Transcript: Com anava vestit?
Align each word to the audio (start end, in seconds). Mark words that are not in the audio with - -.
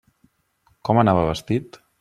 Com 0.89 1.03
anava 1.03 1.29
vestit? 1.31 1.83